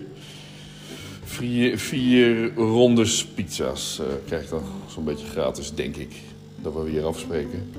[1.24, 4.02] vier, vier rondes pizza's.
[4.26, 6.16] krijg ik dan zo'n beetje gratis, denk ik.
[6.62, 7.72] Dat we weer afspreken.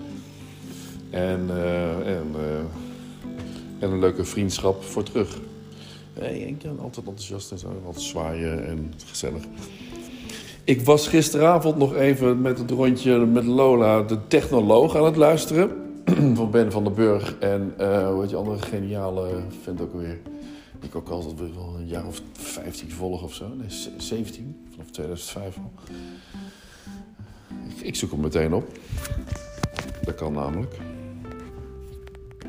[1.10, 1.50] En,
[2.04, 2.34] en,
[3.78, 5.38] en een leuke vriendschap voor terug.
[6.12, 7.82] Hey, ik ben altijd enthousiast en zo.
[7.86, 9.42] Altijd zwaaien en gezellig.
[10.64, 15.70] Ik was gisteravond nog even met het rondje met Lola, de technoloog, aan het luisteren.
[16.36, 17.38] van Ben van den Burg.
[17.38, 20.18] En uh, hoe heet je andere geniale vent ook weer.
[20.80, 23.48] Ik ook altijd wel een jaar of 15 volg of zo.
[23.48, 23.66] Nee,
[23.96, 25.72] 17, vanaf 2005 al.
[27.68, 28.78] Ik, ik zoek hem meteen op.
[30.04, 30.76] Dat kan namelijk.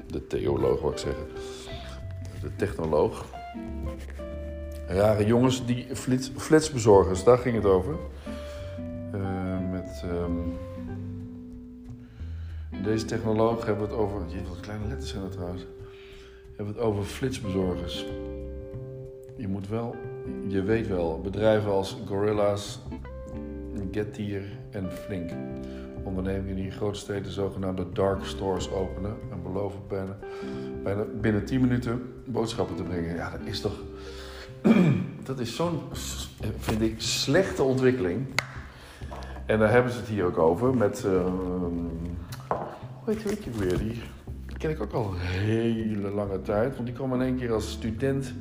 [0.08, 1.26] De theoloog, wou ik zeggen.
[2.42, 3.26] De technoloog.
[4.88, 7.96] Rare jongens, die flits, flitsbezorgers, daar ging het over.
[10.12, 10.58] Um,
[12.84, 14.22] deze technoloog hebben het over.
[14.28, 15.66] Je wat kleine letters zijn dat trouwens.
[16.56, 18.06] Hebben het over flitsbezorgers.
[19.38, 19.96] Je moet wel,
[20.48, 22.80] je weet wel, bedrijven als Gorilla's,
[23.92, 25.30] Getir en Flink.
[26.04, 30.18] Ondernemingen die in grote steden zogenaamde dark stores openen en beloven bijna,
[30.84, 33.16] bijna binnen 10 minuten boodschappen te brengen.
[33.16, 33.80] Ja, dat is toch
[35.24, 35.80] dat is zo'n,
[36.58, 38.28] vind ik, slechte ontwikkeling.
[39.46, 41.04] En daar hebben ze het hier ook over met.
[41.06, 41.26] Uh,
[43.04, 43.78] hoe heet die weer?
[43.78, 46.74] Die ken ik ook al een hele lange tijd.
[46.74, 48.34] Want die kwam in één keer als student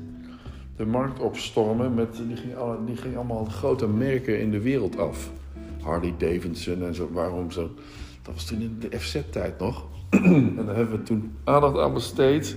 [0.77, 1.95] de markt opstormen.
[1.95, 2.55] Met, die, ging,
[2.87, 5.31] die ging allemaal grote merken in de wereld af.
[5.83, 7.09] Harley Davidson en zo.
[7.13, 7.71] Waarom zo?
[8.23, 9.87] Dat was toen in de FZ-tijd nog.
[10.11, 12.57] en daar hebben we toen aandacht aan besteed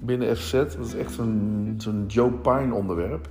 [0.00, 0.52] binnen FZ.
[0.52, 3.28] Dat is echt zo'n zo'n Joe Pine onderwerp.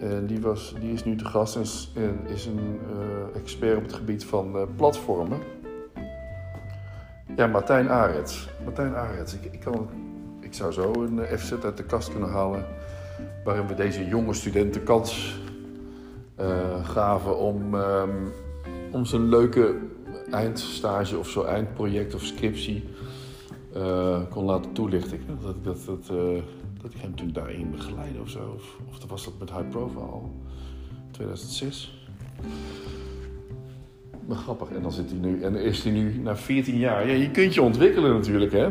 [0.00, 1.56] En die, was, die is nu te gast
[1.94, 5.38] en is, een uh, expert op het gebied van uh, platformen.
[7.36, 8.48] Ja, Martijn Arets.
[8.64, 9.34] Martijn Arets.
[9.34, 9.88] Ik, ik, kan,
[10.40, 12.64] ik zou zo een FZ uit de kast kunnen halen.
[13.44, 15.40] Waarin we deze jonge studenten kans
[16.82, 18.32] gaven om, um,
[18.92, 19.74] om zijn leuke
[20.30, 22.84] eindstage of zo, eindproject of scriptie
[23.76, 25.20] uh, kon laten toelichten.
[25.42, 26.42] Dat, dat, dat, uh,
[26.82, 28.52] dat ik hem toen daarin begeleidde of zo.
[28.56, 30.32] Of, of was dat met High Profile al?
[31.10, 32.08] 2006.
[34.26, 34.70] Maar grappig.
[34.70, 35.42] En dan zit hij nu.
[35.42, 37.06] En is hij nu na 14 jaar.
[37.08, 38.68] Ja, je kunt je ontwikkelen natuurlijk, hè.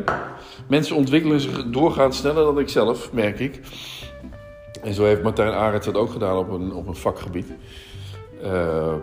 [0.68, 3.60] Mensen ontwikkelen zich doorgaans sneller dan ik zelf, merk ik.
[4.82, 7.52] En zo heeft Martijn Arends het ook gedaan op een, op een vakgebied.
[8.42, 8.94] Uh,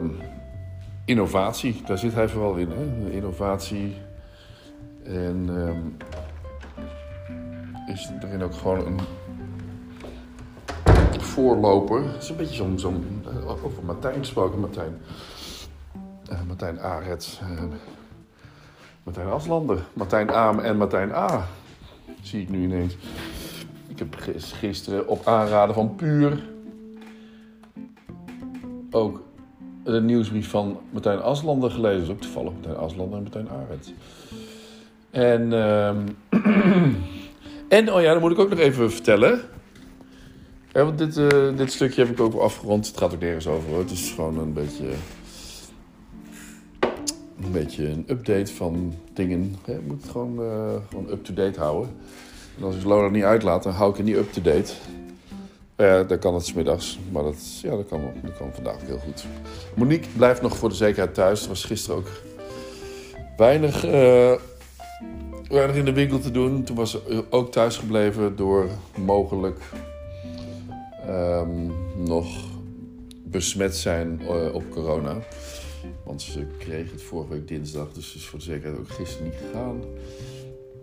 [1.06, 2.70] innovatie, daar zit hij vooral in.
[2.70, 3.12] Hè?
[3.12, 3.94] Innovatie,
[5.04, 5.98] en um,
[7.88, 9.00] is erin ook gewoon een
[11.20, 12.04] voorloper.
[12.04, 15.02] Het is een beetje zo'n, zo'n over Martijn gesproken, Martijn.
[16.32, 17.42] Uh, Martijn Arets.
[17.44, 17.62] Uh,
[19.04, 19.84] Martijn Aslander.
[19.94, 21.48] Martijn Aam en Martijn A.
[22.22, 22.98] Zie ik nu ineens.
[23.88, 26.52] Ik heb gisteren op aanraden van Puur
[28.92, 29.22] ook
[29.84, 32.00] de nieuwsbrief van Martijn Aslander gelezen.
[32.00, 33.94] Dat is ook toevallig Martijn Aslander en Martijn Arets.
[35.14, 35.90] En, uh,
[37.78, 39.40] en, oh ja, dat moet ik ook nog even vertellen.
[40.72, 42.88] Want dit, uh, dit stukje heb ik ook afgerond.
[42.88, 43.80] Het gaat ook nergens over hoor.
[43.80, 44.86] Het is gewoon een beetje.
[47.44, 49.56] een beetje een update van dingen.
[49.66, 51.92] Je moet het gewoon, uh, gewoon up-to-date houden.
[52.58, 54.74] En als ik Lola niet uitlaat, dan hou ik het niet up-to-date.
[55.78, 59.26] Uh, dan kan het smiddags, maar dat, ja, dat, kan, dat kan vandaag heel goed.
[59.76, 61.42] Monique blijft nog voor de zekerheid thuis.
[61.42, 62.10] Er was gisteren ook
[63.38, 63.86] weinig,
[65.48, 66.64] weinig in de winkel te doen.
[66.64, 69.60] Toen was ze ook thuis gebleven door mogelijk
[71.08, 71.72] um,
[72.06, 72.28] nog
[73.24, 75.18] besmet zijn uh, op corona.
[76.04, 79.26] Want ze kreeg het vorige week dinsdag, dus ze is voor de zekerheid ook gisteren
[79.26, 79.82] niet gegaan.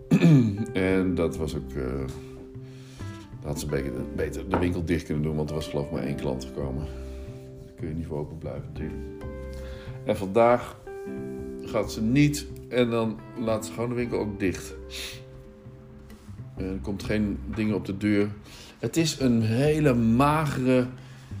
[0.73, 1.71] en dat was ook.
[1.75, 1.83] Uh,
[3.43, 3.65] had ze
[4.15, 6.85] beter de winkel dicht kunnen doen, want er was geloof ik maar één klant gekomen.
[7.65, 9.23] Daar kun je niet voor open blijven natuurlijk.
[10.05, 10.80] En vandaag
[11.71, 14.73] gaat ze niet en dan laat ze gewoon de winkel ook dicht.
[16.57, 18.29] Er komt geen dingen op de deur.
[18.79, 20.87] Het is een hele magere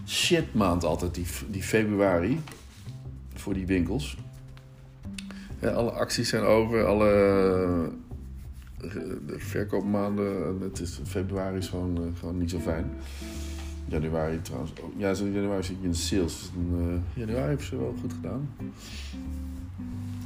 [0.05, 2.39] shitmaand altijd, die, die februari.
[3.33, 4.17] Voor die winkels.
[5.61, 7.09] alle acties zijn over, alle
[9.25, 10.61] de verkoopmaanden.
[10.61, 12.85] Het is, februari is gewoon, uh, gewoon niet zo fijn.
[13.87, 14.73] Januari trouwens.
[14.97, 16.51] Ja, januari zit je in sales.
[16.77, 18.49] uh, januari heeft ze wel goed gedaan.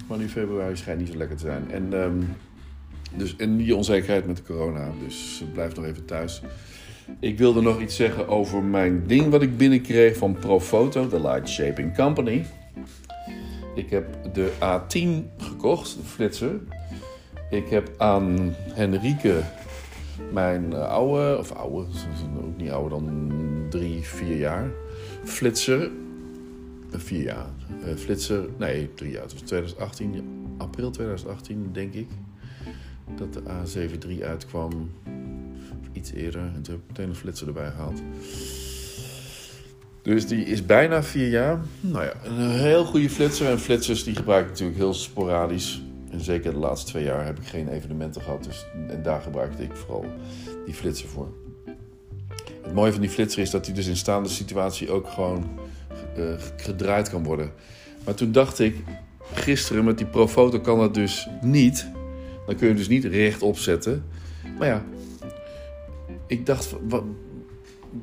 [0.07, 1.72] Maar nu februari schijnt niet zo lekker te zijn.
[1.72, 2.36] En, um,
[3.16, 4.90] dus, en die onzekerheid met de corona.
[5.04, 6.42] Dus ze blijft nog even thuis.
[7.19, 11.50] Ik wilde nog iets zeggen over mijn ding wat ik binnenkreeg van Profoto, de Light
[11.50, 12.46] Shaping Company.
[13.75, 16.60] Ik heb de A10 gekocht, de flitser.
[17.50, 19.42] Ik heb aan Henrike,
[20.31, 21.88] mijn eh, oude, of oude,
[22.44, 23.31] ook niet ouder dan
[23.69, 24.72] drie, vier jaar,
[25.24, 25.90] flitser.
[26.92, 27.50] Eh, vier jaar.
[27.86, 29.22] Uh, flitser, nee, drie jaar.
[29.22, 30.24] Het was 2018,
[30.58, 32.08] april 2018, denk ik.
[33.16, 34.92] Dat de A73 uitkwam.
[35.82, 36.42] Of iets eerder.
[36.42, 38.02] En toen heb ik meteen een flitser erbij gehaald.
[40.02, 41.60] Dus die is bijna vier jaar.
[41.82, 43.50] Nou ja, een heel goede flitser.
[43.50, 45.82] En flitsers die gebruik ik natuurlijk heel sporadisch.
[46.12, 48.44] En zeker de laatste twee jaar heb ik geen evenementen gehad.
[48.44, 50.06] Dus, en daar gebruikte ik vooral
[50.66, 51.28] die flitser voor.
[52.62, 55.50] Het mooie van die flitser is dat hij dus in staande situatie ook gewoon
[56.17, 56.23] uh,
[56.57, 57.51] gedraaid kan worden.
[58.06, 58.75] Maar toen dacht ik,
[59.33, 61.88] gisteren met die Profoto kan dat dus niet.
[62.45, 64.03] Dan kun je dus niet rechtop zetten.
[64.57, 64.85] Maar ja,
[66.27, 67.03] ik dacht, wat,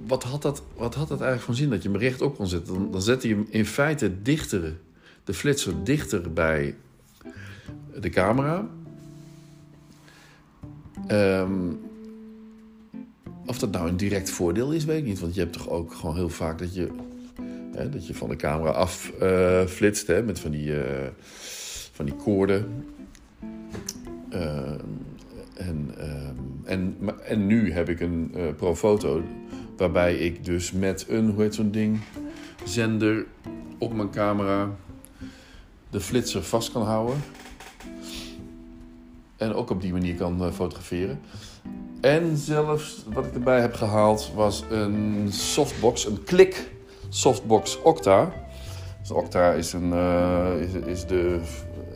[0.06, 2.74] wat, had, dat, wat had dat eigenlijk van zin dat je hem rechtop kon zetten?
[2.74, 4.76] Dan, dan zette je hem in feite dichter,
[5.24, 6.74] de flitser dichter bij
[8.00, 8.68] de camera.
[11.08, 11.80] Um,
[13.46, 15.20] of dat nou een direct voordeel is, weet ik niet.
[15.20, 16.88] Want je hebt toch ook gewoon heel vaak dat je,
[17.72, 20.82] dat je van de camera af uh, flitst hè, met van die, uh,
[21.92, 22.84] van die koorden.
[24.32, 24.70] Uh,
[25.54, 25.94] en,
[26.64, 29.22] en, en nu heb ik een Profoto
[29.76, 32.00] waarbij ik dus met een, hoe heet zo'n ding,
[32.64, 33.26] zender
[33.78, 34.70] op mijn camera
[35.90, 37.16] de flitser vast kan houden.
[39.36, 41.20] En ook op die manier kan uh, fotograferen.
[42.00, 46.70] En zelfs wat ik erbij heb gehaald was een softbox, een klik
[47.14, 48.32] softbox Octa.
[49.00, 51.40] Dus Octa is een, uh, is, is, de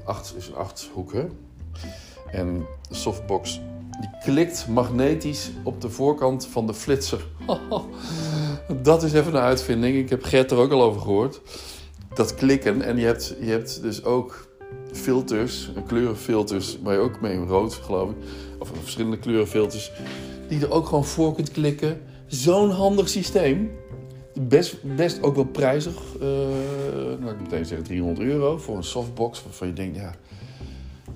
[0.05, 1.13] acht, is een achthoek.
[1.13, 1.27] Hè?
[2.31, 3.61] En de softbox
[4.01, 7.27] die klikt magnetisch op de voorkant van de flitser.
[8.83, 9.97] dat is even een uitvinding.
[9.97, 11.41] Ik heb Gert er ook al over gehoord.
[12.15, 12.83] Dat klikken.
[12.83, 14.49] En je hebt, je hebt dus ook
[14.93, 18.17] filters, kleurenfilters, waar je ook mee rood geloof ik,
[18.59, 19.93] of verschillende kleurenfilters,
[20.49, 22.01] die er ook gewoon voor kunt klikken.
[22.27, 23.71] Zo'n handig systeem.
[24.41, 25.95] Best, best ook wel prijzig.
[26.23, 29.43] Uh, ik meteen zeggen 300 euro voor een softbox.
[29.43, 30.15] Waarvan je denkt, ja,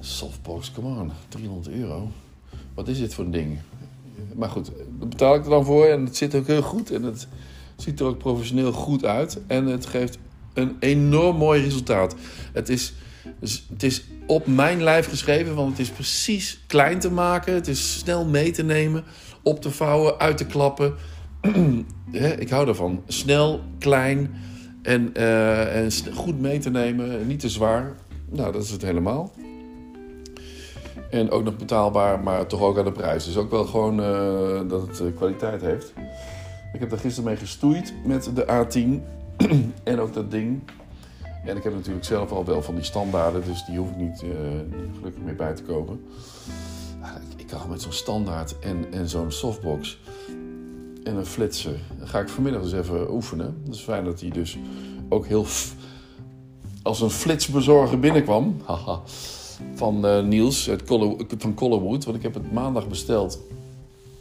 [0.00, 2.10] softbox, come on, 300 euro.
[2.74, 3.58] Wat is dit voor een ding?
[4.34, 6.90] Maar goed, daar betaal ik er dan voor en het zit ook heel goed.
[6.90, 7.28] En het
[7.76, 9.40] ziet er ook professioneel goed uit.
[9.46, 10.18] En het geeft
[10.54, 12.14] een enorm mooi resultaat.
[12.52, 12.92] Het is
[13.68, 17.54] het is op mijn lijf geschreven, want het is precies klein te maken.
[17.54, 19.04] Het is snel mee te nemen,
[19.42, 20.94] op te vouwen, uit te klappen.
[22.38, 23.02] ik hou ervan.
[23.06, 24.34] Snel, klein
[24.82, 27.26] en, uh, en goed mee te nemen.
[27.26, 27.94] Niet te zwaar.
[28.28, 29.32] Nou, dat is het helemaal.
[31.10, 33.24] En ook nog betaalbaar, maar toch ook aan de prijs.
[33.24, 35.92] Dus ook wel gewoon uh, dat het uh, kwaliteit heeft.
[36.72, 39.02] Ik heb er gisteren mee gestoeid met de A10.
[39.84, 40.62] en ook dat ding.
[41.44, 44.24] En ik heb natuurlijk zelf al wel van die standaarden, dus die hoef ik niet
[44.96, 46.04] gelukkig meer bij te komen.
[47.00, 49.98] Ik, ik kan met zo'n standaard en, en zo'n softbox
[51.04, 51.78] en een flitser.
[52.02, 53.60] Ga ik vanmiddag eens even oefenen.
[53.64, 54.58] Het is fijn dat hij dus
[55.08, 55.46] ook heel
[56.82, 58.56] als een flitsbezorger binnenkwam.
[58.66, 59.00] Haha.
[59.74, 60.70] van uh, Niels
[61.38, 62.04] van Collerwood.
[62.04, 63.40] Want ik heb het maandag besteld.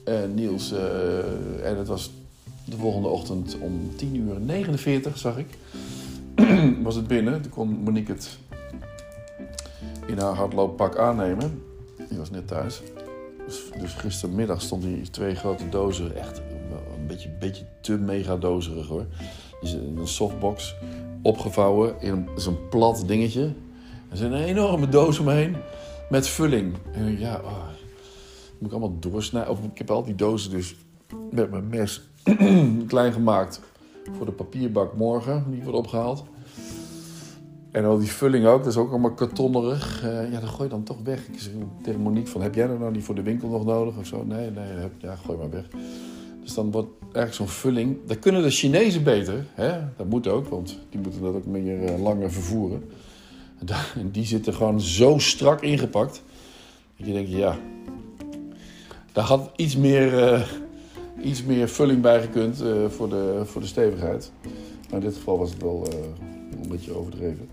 [0.08, 2.12] Uh, Niels, uh, en het was
[2.66, 5.48] de volgende ochtend om 10 uur 49, zag ik.
[6.84, 7.42] was het binnen.
[7.42, 8.38] Toen kon Monique het
[10.06, 11.62] in haar hardlooppak aannemen.
[12.10, 12.82] Die was net thuis.
[13.46, 16.16] Dus, dus gistermiddag stond hier twee grote dozen.
[16.16, 16.42] Echt
[17.20, 19.06] beetje, beetje te mega dozerig hoor.
[19.62, 20.76] Die in een softbox
[21.22, 23.54] opgevouwen in zo'n plat dingetje.
[24.10, 25.56] Er zit een enorme doos omheen
[26.10, 26.76] met vulling.
[26.92, 27.68] En ja, oh,
[28.58, 29.58] moet ik allemaal doorsnijden.
[29.72, 30.76] Ik heb al die dozen dus
[31.32, 32.02] met mijn mes
[32.88, 33.62] klein gemaakt
[34.18, 35.46] voor de papierbak morgen.
[35.52, 36.24] Die wordt opgehaald.
[37.72, 40.04] En al die vulling ook, dat is ook allemaal kartonnerig.
[40.04, 41.28] Uh, ja, dat gooi je dan toch weg.
[41.28, 43.98] Ik zeg tegen Monique van, heb jij er nou niet voor de winkel nog nodig
[43.98, 44.24] of zo?
[44.24, 45.66] Nee, nee, ja, gooi maar weg.
[46.50, 47.98] Dus dan wordt eigenlijk zo'n vulling...
[48.06, 49.46] Dat kunnen de Chinezen beter.
[49.54, 49.80] Hè?
[49.98, 52.90] Dat moet ook, want die moeten dat ook meer uh, langer vervoeren.
[53.96, 56.24] En die zitten gewoon zo strak ingepakt.
[56.98, 57.58] Dat je denkt, ja...
[59.12, 60.42] Daar had iets meer, uh,
[61.22, 64.32] iets meer vulling bij gekund voor, de, voor de stevigheid.
[64.90, 65.88] Maar in dit geval was het wel
[66.62, 67.50] een beetje overdreven.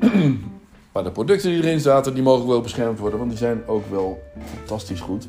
[0.92, 3.90] maar de producten die erin zaten, die mogen wel beschermd worden, want die zijn ook
[3.90, 4.22] wel
[4.54, 5.28] fantastisch goed.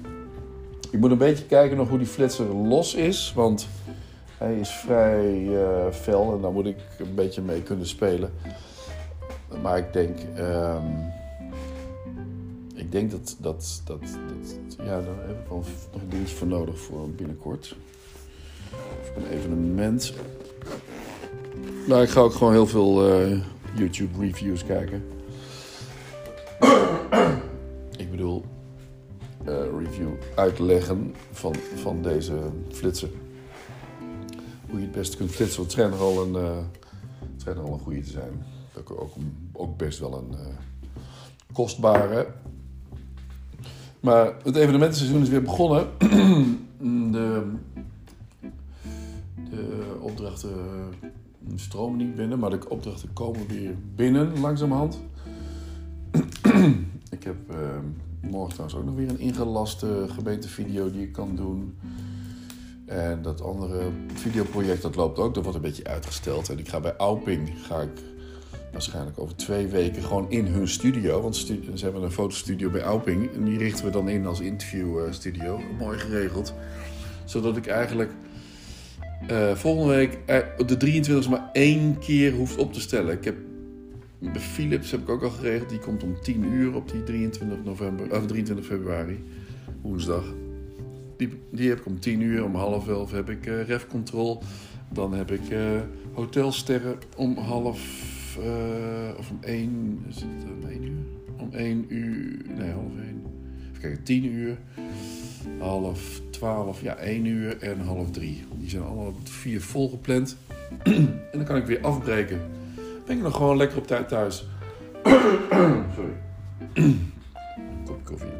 [0.91, 3.67] Ik moet een beetje kijken nog hoe die flitser los is, want
[4.38, 8.31] hij is vrij uh, fel en daar moet ik een beetje mee kunnen spelen.
[9.62, 11.12] Maar ik denk, um,
[12.74, 16.79] ik denk dat, dat, dat, dat, ja, daar heb ik wel nog dingetje voor nodig
[16.79, 17.75] voor binnenkort.
[19.01, 20.13] Of een evenement.
[21.88, 23.39] Maar ik ga ook gewoon heel veel uh,
[23.75, 25.03] YouTube reviews kijken.
[30.39, 32.34] Uitleggen van, van deze
[32.72, 33.10] flitser.
[34.69, 35.63] Hoe je het best kunt flitsen.
[35.63, 36.58] Het schijnt een, uh,
[37.46, 38.46] er al een goede te zijn.
[38.89, 39.17] Ook,
[39.53, 40.36] ook best wel een
[41.53, 42.27] kostbare.
[44.00, 45.88] Maar het evenementenseizoen is weer begonnen.
[47.12, 47.51] de,
[49.50, 50.51] de opdrachten
[51.55, 55.00] stromen niet binnen, maar de opdrachten komen weer binnen langzamerhand.
[57.17, 57.58] ik heb uh,
[58.21, 61.77] morgen trouwens ook nog weer een ingelaste gemeentevideo die ik kan doen.
[62.85, 63.81] En dat andere
[64.13, 66.49] videoproject dat loopt ook, dat wordt een beetje uitgesteld.
[66.49, 68.01] En ik ga bij Auping, ga ik
[68.71, 71.21] waarschijnlijk over twee weken gewoon in hun studio.
[71.21, 73.33] Want ze hebben een fotostudio bij Auping.
[73.33, 75.61] En die richten we dan in als interviewstudio.
[75.77, 76.53] Mooi geregeld.
[77.25, 78.11] Zodat ik eigenlijk
[79.31, 83.13] uh, volgende week uh, de 23 maar één keer hoeft op te stellen.
[83.13, 83.35] Ik heb
[84.33, 85.69] Philips heb ik ook al geregeld.
[85.69, 89.23] Die komt om 10 uur op die 23 november, of 23 februari,
[89.81, 90.23] woensdag.
[91.17, 94.43] Die, die heb ik om 10 uur, om half 11 heb ik uh, Ref Control.
[94.93, 95.41] Dan heb ik
[96.13, 97.79] Hotelsterren om half,
[99.17, 101.03] of om 1, is het om 1 uur?
[101.38, 103.23] Om 1 uur, nee half 1.
[103.69, 104.57] Even kijken, 10 uur
[105.57, 108.43] half twaalf, ja, één uur en half drie.
[108.57, 110.38] Die zijn allemaal vier volgepland.
[110.83, 112.41] en dan kan ik weer afbreken.
[113.09, 114.45] Ben ik nog gewoon lekker op tijd thuis.
[115.95, 116.13] Sorry.
[116.73, 117.11] een
[117.85, 118.33] kop koffie.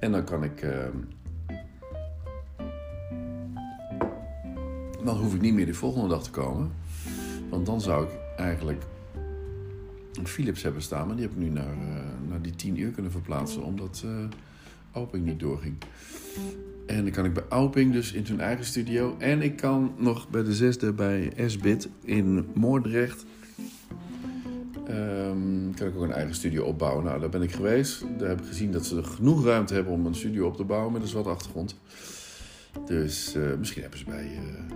[0.00, 0.62] En dan kan ik...
[0.62, 0.84] Uh...
[5.04, 6.72] dan hoef ik niet meer de volgende dag te komen.
[7.50, 8.82] Want dan zou ik eigenlijk
[10.12, 11.06] een Philips hebben staan.
[11.06, 13.62] Maar die heb ik nu naar, uh, naar die 10 uur kunnen verplaatsen.
[13.62, 14.02] Omdat...
[14.04, 14.24] Uh,
[14.92, 15.76] Auping niet doorging.
[16.90, 19.16] En dan kan ik bij Auping dus in hun eigen studio.
[19.18, 23.24] En ik kan nog bij de zesde bij SBIT in Moordrecht.
[24.88, 27.04] Um, kan ik ook een eigen studio opbouwen.
[27.04, 28.04] Nou, daar ben ik geweest.
[28.18, 30.92] Daar heb ik gezien dat ze genoeg ruimte hebben om een studio op te bouwen
[30.92, 31.76] met een zwarte achtergrond.
[32.86, 34.74] Dus uh, misschien hebben ze bij, uh,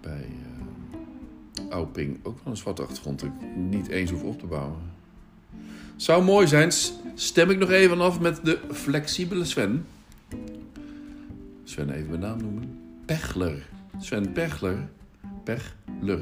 [0.00, 3.20] bij uh, Auping ook wel een zwarte achtergrond.
[3.20, 4.78] Dat ik niet eens hoef op te bouwen.
[5.96, 6.72] Zou mooi zijn.
[7.14, 9.84] Stem ik nog even af met de flexibele Sven.
[11.68, 12.80] Sven even mijn naam noemen.
[13.04, 13.68] Pechler.
[13.98, 14.88] Sven Pechler.
[15.44, 16.20] Pechler.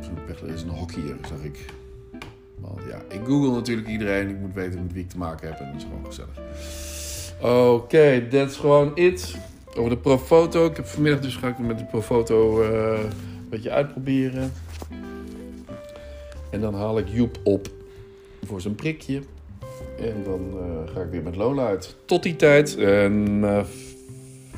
[0.00, 1.64] Sven Pechler is een hockeyer, zag ik.
[2.58, 4.28] Want ja, ik google natuurlijk iedereen.
[4.28, 5.58] Ik moet weten met wie ik te maken heb.
[5.58, 6.38] En dat is gewoon gezellig.
[7.72, 9.36] Oké, dat is gewoon it.
[9.74, 10.66] Over de Profoto.
[10.66, 14.52] Ik heb vanmiddag dus ga ik met de Profoto uh, een beetje uitproberen.
[16.50, 17.68] En dan haal ik Joep op
[18.42, 19.22] voor zijn prikje.
[19.98, 21.96] En dan uh, ga ik weer met Lola uit.
[22.04, 23.64] Tot die tijd en uh,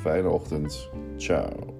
[0.00, 0.88] fijne ochtend.
[1.16, 1.71] Ciao.